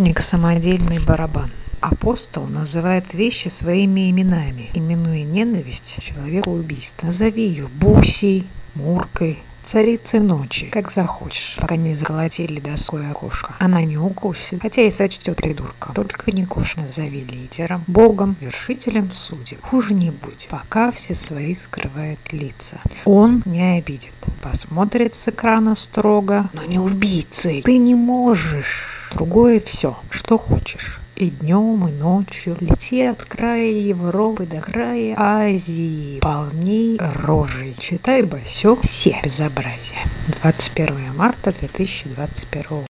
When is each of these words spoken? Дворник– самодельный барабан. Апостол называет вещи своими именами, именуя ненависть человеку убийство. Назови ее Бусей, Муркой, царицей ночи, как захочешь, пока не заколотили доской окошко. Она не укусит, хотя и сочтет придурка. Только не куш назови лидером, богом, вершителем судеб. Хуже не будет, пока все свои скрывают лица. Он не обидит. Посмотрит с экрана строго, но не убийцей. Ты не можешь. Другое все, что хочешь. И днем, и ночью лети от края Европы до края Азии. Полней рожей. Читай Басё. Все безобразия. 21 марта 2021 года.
Дворник– 0.00 0.20
самодельный 0.20 0.98
барабан. 0.98 1.50
Апостол 1.82 2.46
называет 2.46 3.12
вещи 3.12 3.48
своими 3.48 4.10
именами, 4.10 4.70
именуя 4.72 5.24
ненависть 5.24 5.98
человеку 6.00 6.52
убийство. 6.52 7.08
Назови 7.08 7.42
ее 7.42 7.68
Бусей, 7.68 8.46
Муркой, 8.74 9.40
царицей 9.66 10.20
ночи, 10.20 10.70
как 10.72 10.90
захочешь, 10.90 11.58
пока 11.60 11.76
не 11.76 11.92
заколотили 11.92 12.60
доской 12.60 13.10
окошко. 13.10 13.54
Она 13.58 13.82
не 13.82 13.98
укусит, 13.98 14.62
хотя 14.62 14.84
и 14.84 14.90
сочтет 14.90 15.36
придурка. 15.36 15.92
Только 15.92 16.32
не 16.32 16.46
куш 16.46 16.76
назови 16.76 17.20
лидером, 17.20 17.84
богом, 17.86 18.36
вершителем 18.40 19.12
судеб. 19.12 19.60
Хуже 19.60 19.92
не 19.92 20.10
будет, 20.10 20.46
пока 20.48 20.92
все 20.92 21.14
свои 21.14 21.54
скрывают 21.54 22.20
лица. 22.32 22.80
Он 23.04 23.42
не 23.44 23.76
обидит. 23.76 24.14
Посмотрит 24.40 25.14
с 25.14 25.28
экрана 25.28 25.74
строго, 25.74 26.48
но 26.54 26.64
не 26.64 26.78
убийцей. 26.78 27.60
Ты 27.60 27.76
не 27.76 27.94
можешь. 27.94 28.89
Другое 29.12 29.60
все, 29.60 29.96
что 30.10 30.38
хочешь. 30.38 31.00
И 31.16 31.28
днем, 31.30 31.86
и 31.86 31.92
ночью 31.92 32.56
лети 32.60 33.02
от 33.02 33.22
края 33.24 33.70
Европы 33.70 34.46
до 34.46 34.60
края 34.60 35.14
Азии. 35.18 36.18
Полней 36.20 36.98
рожей. 36.98 37.76
Читай 37.78 38.22
Басё. 38.22 38.76
Все 38.82 39.18
безобразия. 39.22 40.00
21 40.42 41.14
марта 41.14 41.52
2021 41.52 42.64
года. 42.70 42.89